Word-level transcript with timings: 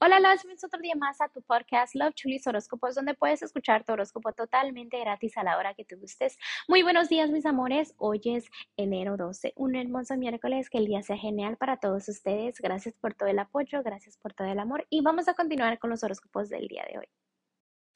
Hola, 0.00 0.20
los 0.20 0.44
bienvenidos 0.44 0.62
otro 0.62 0.80
día 0.80 0.94
más 0.94 1.20
a 1.20 1.28
tu 1.28 1.42
podcast 1.42 1.96
Love 1.96 2.14
Chulis 2.14 2.46
Horóscopos, 2.46 2.94
donde 2.94 3.14
puedes 3.14 3.42
escuchar 3.42 3.82
tu 3.82 3.94
horóscopo 3.94 4.32
totalmente 4.32 5.00
gratis 5.00 5.36
a 5.36 5.42
la 5.42 5.58
hora 5.58 5.74
que 5.74 5.84
te 5.84 5.96
gustes. 5.96 6.38
Muy 6.68 6.84
buenos 6.84 7.08
días, 7.08 7.32
mis 7.32 7.44
amores. 7.44 7.94
Hoy 7.96 8.20
es 8.26 8.44
enero 8.76 9.16
12, 9.16 9.54
un 9.56 9.74
hermoso 9.74 10.16
miércoles. 10.16 10.70
Que 10.70 10.78
el 10.78 10.86
día 10.86 11.02
sea 11.02 11.16
genial 11.16 11.56
para 11.56 11.78
todos 11.78 12.08
ustedes. 12.08 12.60
Gracias 12.60 12.94
por 12.94 13.14
todo 13.14 13.28
el 13.28 13.40
apoyo, 13.40 13.82
gracias 13.82 14.16
por 14.18 14.34
todo 14.34 14.46
el 14.46 14.60
amor. 14.60 14.86
Y 14.88 15.00
vamos 15.00 15.26
a 15.26 15.34
continuar 15.34 15.80
con 15.80 15.90
los 15.90 16.04
horóscopos 16.04 16.48
del 16.48 16.68
día 16.68 16.86
de 16.88 16.98
hoy. 16.98 17.06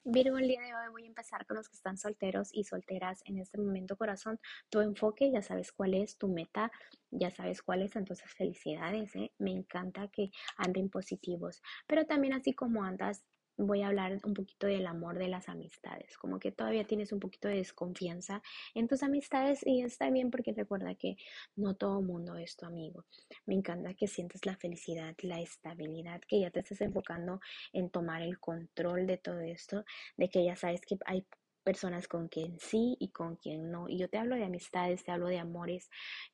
Virgo, 0.05 0.37
el 0.37 0.49
día 0.49 0.61
de 0.61 0.75
hoy 0.75 0.91
voy 0.91 1.03
a 1.03 1.07
empezar 1.07 1.45
con 1.45 1.55
los 1.55 1.69
que 1.69 1.77
están 1.77 1.97
solteros 1.97 2.49
y 2.51 2.65
solteras 2.65 3.21
en 3.25 3.37
este 3.39 3.57
momento, 3.57 3.95
corazón. 3.95 4.37
Tu 4.69 4.81
enfoque, 4.81 5.31
ya 5.31 5.41
sabes 5.41 5.71
cuál 5.71 5.93
es, 5.93 6.17
tu 6.17 6.27
meta, 6.27 6.73
ya 7.09 7.31
sabes 7.31 7.61
cuál 7.61 7.83
es, 7.83 7.95
entonces 7.95 8.29
felicidades, 8.33 9.15
¿eh? 9.15 9.31
Me 9.37 9.51
encanta 9.51 10.09
que 10.09 10.31
anden 10.57 10.89
positivos, 10.89 11.61
pero 11.87 12.05
también 12.05 12.33
así 12.33 12.53
como 12.53 12.83
andas 12.83 13.23
voy 13.57 13.81
a 13.81 13.87
hablar 13.87 14.19
un 14.23 14.33
poquito 14.33 14.67
del 14.67 14.87
amor 14.87 15.17
de 15.17 15.27
las 15.27 15.49
amistades, 15.49 16.17
como 16.17 16.39
que 16.39 16.51
todavía 16.51 16.85
tienes 16.85 17.11
un 17.11 17.19
poquito 17.19 17.47
de 17.47 17.57
desconfianza 17.57 18.41
en 18.73 18.87
tus 18.87 19.03
amistades 19.03 19.65
y 19.65 19.81
está 19.81 20.09
bien 20.09 20.31
porque 20.31 20.53
recuerda 20.53 20.95
que 20.95 21.17
no 21.55 21.75
todo 21.75 22.01
mundo 22.01 22.35
es 22.35 22.55
tu 22.55 22.65
amigo. 22.65 23.05
Me 23.45 23.55
encanta 23.55 23.93
que 23.93 24.07
sientes 24.07 24.45
la 24.45 24.57
felicidad, 24.57 25.15
la 25.21 25.39
estabilidad, 25.39 26.21
que 26.21 26.39
ya 26.39 26.51
te 26.51 26.61
estés 26.61 26.81
enfocando 26.81 27.39
en 27.73 27.89
tomar 27.89 28.21
el 28.21 28.39
control 28.39 29.07
de 29.07 29.17
todo 29.17 29.39
esto, 29.39 29.85
de 30.17 30.29
que 30.29 30.43
ya 30.43 30.55
sabes 30.55 30.81
que 30.81 30.97
hay 31.05 31.25
personas 31.63 32.07
con 32.07 32.27
quien 32.27 32.59
sí 32.59 32.97
y 32.99 33.09
con 33.09 33.37
quien 33.37 33.71
no. 33.71 33.87
Y 33.87 33.97
yo 33.97 34.09
te 34.09 34.17
hablo 34.17 34.35
de 34.35 34.43
amistades, 34.43 35.03
te 35.03 35.11
hablo 35.11 35.27
de 35.27 35.39
amores. 35.39 35.89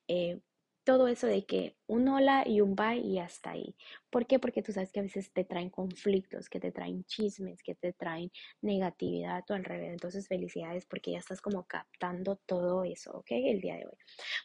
Eh, 0.08 0.40
todo 0.84 1.08
eso 1.08 1.26
de 1.26 1.44
que 1.44 1.76
un 1.90 2.06
hola 2.06 2.44
y 2.46 2.60
un 2.60 2.76
bye 2.76 2.98
y 2.98 3.18
hasta 3.18 3.50
ahí. 3.50 3.74
¿Por 4.10 4.24
qué? 4.26 4.38
Porque 4.38 4.62
tú 4.62 4.72
sabes 4.72 4.92
que 4.92 5.00
a 5.00 5.02
veces 5.02 5.32
te 5.32 5.44
traen 5.44 5.70
conflictos, 5.70 6.48
que 6.48 6.60
te 6.60 6.70
traen 6.70 7.04
chismes, 7.04 7.64
que 7.64 7.74
te 7.74 7.92
traen 7.92 8.30
negatividad 8.62 9.38
a 9.38 9.42
tu 9.42 9.54
alrededor. 9.54 9.90
Entonces, 9.90 10.28
felicidades 10.28 10.86
porque 10.86 11.10
ya 11.12 11.18
estás 11.18 11.40
como 11.40 11.64
captando 11.64 12.36
todo 12.36 12.84
eso, 12.84 13.10
¿ok? 13.18 13.26
El 13.30 13.60
día 13.60 13.74
de 13.74 13.86
hoy. 13.86 13.96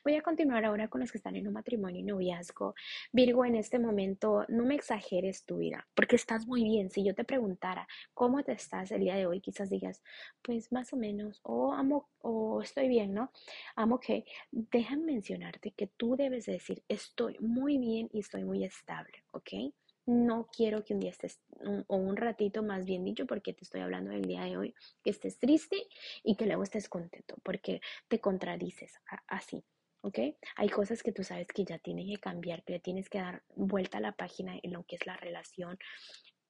Voy 0.04 0.16
a 0.16 0.24
continuar 0.24 0.66
ahora 0.66 0.88
con 0.88 1.02
los 1.02 1.12
que 1.12 1.20
están 1.20 1.36
en 1.36 1.48
un 1.48 1.54
matrimonio 1.54 2.00
y 2.00 2.04
noviazgo. 2.04 2.74
Virgo, 3.12 3.46
en 3.46 3.56
este 3.56 3.78
momento, 3.78 4.46
no 4.48 4.66
me 4.66 4.74
exageres 4.74 5.46
tu 5.46 5.58
vida, 5.58 5.88
porque 5.94 6.16
estás 6.16 6.48
muy 6.48 6.64
bien. 6.64 6.90
Si 6.90 7.04
yo 7.04 7.14
te 7.14 7.26
preguntara 7.26 7.88
cómo 8.16 8.44
te 8.44 8.54
estás 8.54 8.92
el 8.92 9.02
día 9.02 9.16
de 9.16 9.28
hoy, 9.28 9.40
quizás 9.40 9.70
digas, 9.70 10.02
pues 10.42 10.72
más 10.72 10.94
o 10.94 10.98
menos, 10.98 11.42
o 11.44 11.74
amo, 11.74 12.10
o 12.22 12.64
estoy 12.64 12.88
bien, 12.88 13.14
¿no? 13.14 13.32
Amo 13.76 14.00
que, 14.00 14.26
dejan 14.52 15.06
mencionarte 15.06 15.72
que 15.72 15.86
tú 15.86 16.16
debes 16.16 16.48
decir, 16.48 16.84
estoy 16.88 17.35
muy 17.40 17.78
bien 17.78 18.10
y 18.12 18.20
estoy 18.20 18.44
muy 18.44 18.64
estable, 18.64 19.24
¿ok? 19.32 19.74
No 20.08 20.48
quiero 20.48 20.84
que 20.84 20.94
un 20.94 21.00
día 21.00 21.10
estés, 21.10 21.40
o 21.88 21.96
un 21.98 22.16
ratito 22.16 22.62
más 22.62 22.86
bien 22.86 23.04
dicho, 23.04 23.26
porque 23.26 23.54
te 23.54 23.64
estoy 23.64 23.82
hablando 23.82 24.12
del 24.12 24.26
día 24.26 24.44
de 24.44 24.58
hoy, 24.58 24.76
que 25.04 25.10
estés 25.10 25.40
triste 25.40 25.88
y 26.24 26.36
que 26.36 26.46
luego 26.46 26.64
estés 26.64 26.88
contento, 26.88 27.36
porque 27.44 27.82
te 28.08 28.20
contradices 28.20 29.00
así. 29.28 29.64
¿ok? 30.02 30.20
Hay 30.58 30.70
cosas 30.70 31.02
que 31.02 31.12
tú 31.12 31.24
sabes 31.24 31.48
que 31.48 31.66
ya 31.66 31.80
tienen 31.80 32.08
que 32.08 32.20
cambiar, 32.20 32.64
que 32.64 32.74
le 32.74 32.80
tienes 32.80 33.10
que 33.10 33.18
dar 33.18 33.44
vuelta 33.56 33.98
a 33.98 34.02
la 34.02 34.12
página 34.12 34.60
en 34.62 34.72
lo 34.72 34.84
que 34.84 34.98
es 34.98 35.08
la 35.08 35.18
relación, 35.18 35.80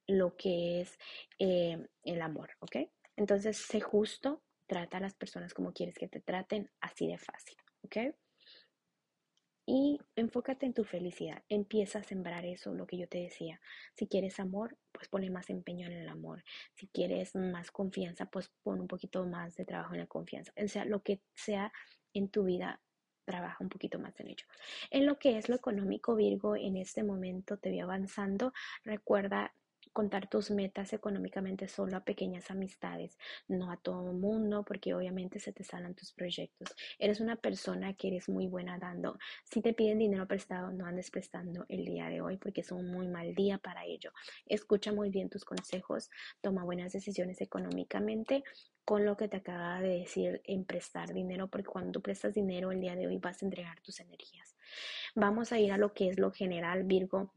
lo 0.07 0.35
que 0.35 0.81
es 0.81 0.99
eh, 1.39 1.87
el 2.03 2.21
amor, 2.21 2.51
¿ok? 2.59 2.75
Entonces, 3.15 3.57
sé 3.57 3.79
justo, 3.79 4.43
trata 4.67 4.97
a 4.97 4.99
las 4.99 5.15
personas 5.15 5.53
como 5.53 5.71
quieres 5.71 5.95
que 5.95 6.09
te 6.09 6.19
traten, 6.19 6.69
así 6.81 7.07
de 7.07 7.17
fácil, 7.17 7.55
¿ok? 7.83 8.13
Y 9.65 9.99
enfócate 10.15 10.65
en 10.65 10.73
tu 10.73 10.83
felicidad. 10.83 11.43
Empieza 11.49 11.99
a 11.99 12.03
sembrar 12.03 12.45
eso, 12.45 12.73
lo 12.73 12.85
que 12.85 12.97
yo 12.97 13.07
te 13.07 13.19
decía. 13.19 13.59
Si 13.95 14.07
quieres 14.07 14.39
amor, 14.39 14.77
pues 14.91 15.07
pone 15.07 15.29
más 15.29 15.49
empeño 15.49 15.87
en 15.87 15.93
el 15.93 16.09
amor. 16.09 16.43
Si 16.73 16.87
quieres 16.87 17.35
más 17.35 17.71
confianza, 17.71 18.25
pues 18.27 18.51
pon 18.63 18.79
un 18.79 18.87
poquito 18.87 19.25
más 19.25 19.55
de 19.55 19.65
trabajo 19.65 19.93
en 19.93 20.01
la 20.01 20.07
confianza. 20.07 20.53
O 20.63 20.67
sea, 20.67 20.85
lo 20.85 21.01
que 21.01 21.21
sea 21.33 21.71
en 22.13 22.29
tu 22.29 22.43
vida, 22.43 22.79
trabaja 23.25 23.57
un 23.59 23.69
poquito 23.69 23.97
más 23.97 24.19
en 24.19 24.27
ello. 24.27 24.45
En 24.91 25.07
lo 25.07 25.17
que 25.17 25.37
es 25.37 25.49
lo 25.49 25.55
económico, 25.55 26.15
Virgo, 26.15 26.55
en 26.55 26.77
este 26.77 27.03
momento 27.03 27.57
te 27.57 27.69
voy 27.69 27.79
avanzando. 27.79 28.53
Recuerda 28.83 29.53
contar 29.95 30.27
tus 30.27 30.51
metas 30.51 30.91
económicamente 30.91 31.69
solo 31.69 31.95
a 31.95 32.03
pequeñas 32.03 32.51
amistades, 32.51 33.17
no 33.47 33.71
a 33.71 33.77
todo 33.77 34.11
el 34.11 34.17
mundo, 34.17 34.63
porque 34.63 34.93
obviamente 34.93 35.39
se 35.39 35.53
te 35.53 35.63
salen 35.63 35.95
tus 35.95 36.11
proyectos. 36.11 36.75
Eres 36.99 37.21
una 37.21 37.37
persona 37.37 37.93
que 37.93 38.09
eres 38.09 38.27
muy 38.27 38.45
buena 38.47 38.77
dando. 38.77 39.17
Si 39.45 39.61
te 39.61 39.73
piden 39.73 39.99
dinero 39.99 40.27
prestado, 40.27 40.69
no 40.73 40.85
andes 40.85 41.09
prestando 41.11 41.65
el 41.69 41.85
día 41.85 42.09
de 42.09 42.19
hoy 42.19 42.35
porque 42.35 42.59
es 42.59 42.73
un 42.73 42.91
muy 42.91 43.07
mal 43.07 43.33
día 43.35 43.57
para 43.57 43.85
ello. 43.85 44.11
Escucha 44.45 44.91
muy 44.91 45.09
bien 45.11 45.29
tus 45.29 45.45
consejos, 45.45 46.11
toma 46.41 46.65
buenas 46.65 46.91
decisiones 46.91 47.39
económicamente 47.39 48.43
con 48.83 49.05
lo 49.05 49.15
que 49.15 49.29
te 49.29 49.37
acaba 49.37 49.79
de 49.79 49.99
decir 49.99 50.41
en 50.43 50.65
prestar 50.65 51.13
dinero, 51.13 51.47
porque 51.47 51.69
cuando 51.69 51.93
tú 51.93 52.01
prestas 52.01 52.33
dinero 52.33 52.73
el 52.73 52.81
día 52.81 52.97
de 52.97 53.07
hoy 53.07 53.17
vas 53.17 53.41
a 53.41 53.45
entregar 53.45 53.79
tus 53.79 54.01
energías. 54.01 54.57
Vamos 55.15 55.53
a 55.53 55.59
ir 55.59 55.71
a 55.71 55.77
lo 55.77 55.93
que 55.93 56.09
es 56.09 56.19
lo 56.19 56.31
general, 56.31 56.83
Virgo 56.83 57.31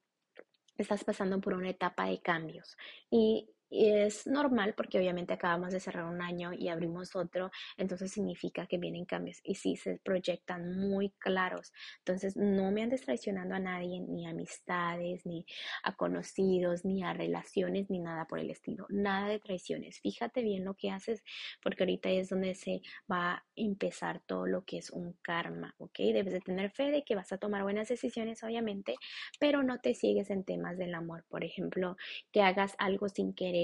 estás 0.82 1.04
pasando 1.04 1.40
por 1.40 1.54
una 1.54 1.70
etapa 1.70 2.06
de 2.06 2.20
cambios. 2.20 2.76
Y 3.10 3.50
y 3.70 3.90
es 3.90 4.26
normal 4.26 4.74
porque 4.76 4.98
obviamente 4.98 5.34
acabamos 5.34 5.72
de 5.72 5.80
cerrar 5.80 6.04
un 6.04 6.22
año 6.22 6.52
y 6.52 6.68
abrimos 6.68 7.14
otro, 7.16 7.50
entonces 7.76 8.12
significa 8.12 8.66
que 8.66 8.78
vienen 8.78 9.04
cambios 9.04 9.40
y 9.42 9.56
sí 9.56 9.76
se 9.76 9.98
proyectan 9.98 10.76
muy 10.78 11.10
claros. 11.18 11.72
Entonces 11.98 12.36
no 12.36 12.70
me 12.70 12.82
andes 12.82 13.02
traicionando 13.02 13.54
a 13.54 13.60
nadie, 13.60 14.00
ni 14.00 14.26
a 14.26 14.30
amistades, 14.30 15.26
ni 15.26 15.44
a 15.82 15.94
conocidos, 15.96 16.84
ni 16.84 17.02
a 17.02 17.12
relaciones, 17.12 17.90
ni 17.90 17.98
nada 18.00 18.26
por 18.26 18.38
el 18.38 18.50
estilo. 18.50 18.86
Nada 18.88 19.28
de 19.28 19.38
traiciones. 19.38 20.00
Fíjate 20.00 20.42
bien 20.42 20.64
lo 20.64 20.74
que 20.74 20.90
haces 20.90 21.22
porque 21.62 21.82
ahorita 21.82 22.08
es 22.10 22.30
donde 22.30 22.54
se 22.54 22.80
va 23.10 23.32
a 23.32 23.44
empezar 23.56 24.20
todo 24.26 24.46
lo 24.46 24.64
que 24.64 24.78
es 24.78 24.90
un 24.90 25.14
karma, 25.22 25.74
¿ok? 25.78 25.98
Debes 25.98 26.32
de 26.32 26.40
tener 26.40 26.70
fe 26.70 26.90
de 26.90 27.04
que 27.04 27.14
vas 27.14 27.32
a 27.32 27.38
tomar 27.38 27.62
buenas 27.62 27.88
decisiones, 27.88 28.42
obviamente, 28.42 28.94
pero 29.38 29.62
no 29.62 29.78
te 29.80 29.94
sigues 29.94 30.30
en 30.30 30.44
temas 30.44 30.78
del 30.78 30.94
amor. 30.94 31.24
Por 31.28 31.44
ejemplo, 31.44 31.96
que 32.32 32.42
hagas 32.42 32.74
algo 32.78 33.08
sin 33.08 33.34
querer 33.34 33.57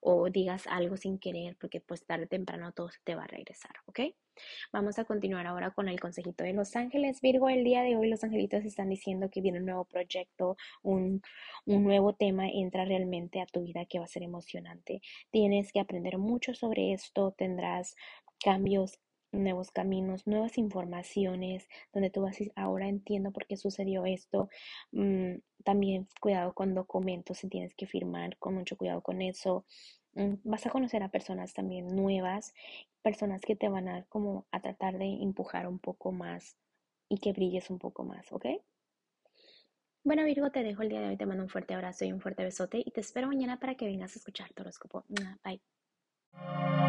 o 0.00 0.30
digas 0.30 0.66
algo 0.66 0.96
sin 0.96 1.18
querer, 1.18 1.56
porque 1.60 1.80
pues 1.80 2.04
tarde 2.04 2.24
o 2.24 2.28
temprano 2.28 2.72
todo 2.72 2.90
se 2.90 2.98
te 3.04 3.14
va 3.14 3.24
a 3.24 3.26
regresar, 3.26 3.72
¿ok? 3.86 4.00
Vamos 4.72 4.98
a 4.98 5.04
continuar 5.04 5.46
ahora 5.46 5.72
con 5.72 5.88
el 5.88 6.00
consejito 6.00 6.44
de 6.44 6.52
Los 6.52 6.76
Ángeles. 6.76 7.20
Virgo, 7.20 7.48
el 7.48 7.64
día 7.64 7.82
de 7.82 7.96
hoy 7.96 8.08
los 8.08 8.22
angelitos 8.24 8.64
están 8.64 8.88
diciendo 8.88 9.30
que 9.30 9.40
viene 9.40 9.58
un 9.58 9.66
nuevo 9.66 9.84
proyecto, 9.84 10.56
un, 10.82 11.22
un 11.66 11.84
nuevo 11.84 12.14
tema 12.14 12.48
entra 12.48 12.84
realmente 12.84 13.40
a 13.40 13.46
tu 13.46 13.62
vida 13.62 13.84
que 13.86 13.98
va 13.98 14.04
a 14.04 14.08
ser 14.08 14.22
emocionante. 14.22 15.00
Tienes 15.30 15.72
que 15.72 15.80
aprender 15.80 16.18
mucho 16.18 16.54
sobre 16.54 16.92
esto, 16.92 17.32
tendrás 17.36 17.96
cambios 18.40 18.98
nuevos 19.32 19.70
caminos, 19.70 20.26
nuevas 20.26 20.58
informaciones, 20.58 21.68
donde 21.92 22.10
tú 22.10 22.22
vas 22.22 22.28
a 22.28 22.38
decir, 22.38 22.52
ahora 22.56 22.88
entiendo 22.88 23.30
por 23.30 23.46
qué 23.46 23.56
sucedió 23.56 24.06
esto. 24.06 24.48
También 25.64 26.08
cuidado 26.20 26.54
con 26.54 26.74
documentos, 26.74 27.38
si 27.38 27.48
tienes 27.48 27.74
que 27.74 27.86
firmar, 27.86 28.36
con 28.38 28.54
mucho 28.54 28.76
cuidado 28.76 29.02
con 29.02 29.22
eso. 29.22 29.64
Mm, 30.14 30.34
vas 30.44 30.66
a 30.66 30.70
conocer 30.70 31.02
a 31.02 31.10
personas 31.10 31.52
también 31.52 31.88
nuevas, 31.94 32.54
personas 33.02 33.42
que 33.42 33.56
te 33.56 33.68
van 33.68 33.88
a 33.88 34.04
como 34.04 34.46
a 34.50 34.60
tratar 34.60 34.98
de 34.98 35.06
empujar 35.22 35.66
un 35.66 35.78
poco 35.78 36.12
más 36.12 36.56
y 37.08 37.18
que 37.18 37.32
brilles 37.32 37.70
un 37.70 37.78
poco 37.78 38.04
más, 38.04 38.32
¿ok? 38.32 38.46
Bueno, 40.04 40.24
Virgo, 40.24 40.50
te 40.50 40.62
dejo 40.62 40.82
el 40.82 40.88
día 40.88 41.00
de 41.00 41.08
hoy, 41.08 41.16
te 41.16 41.26
mando 41.26 41.42
un 41.42 41.50
fuerte 41.50 41.74
abrazo 41.74 42.04
y 42.04 42.12
un 42.12 42.20
fuerte 42.20 42.42
besote 42.42 42.82
y 42.84 42.90
te 42.90 43.00
espero 43.00 43.26
mañana 43.26 43.58
para 43.58 43.74
que 43.74 43.86
vengas 43.86 44.14
a 44.14 44.18
escuchar 44.18 44.52
tu 44.54 44.62
horóscopo. 44.62 45.04
Bye. 45.44 46.87